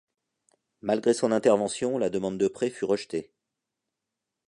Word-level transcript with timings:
Malgré 0.81 1.13
son 1.13 1.31
intervention, 1.31 1.99
la 1.99 2.09
demande 2.09 2.39
de 2.39 2.47
prêt 2.47 2.71
fut 2.71 2.85
rejetée. 2.85 3.31